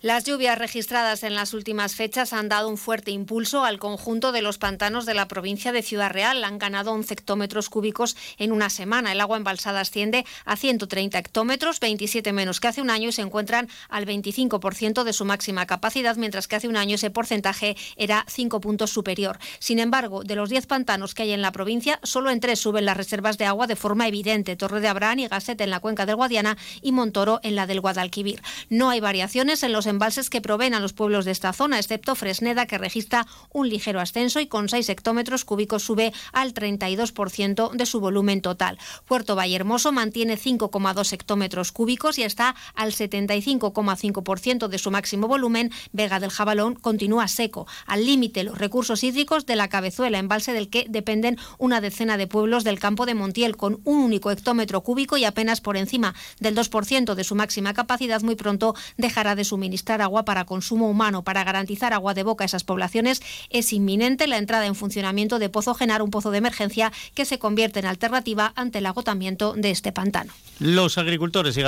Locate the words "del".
26.06-26.14, 27.66-27.80, 46.20-46.30, 50.52-50.70, 52.64-52.78, 56.40-56.56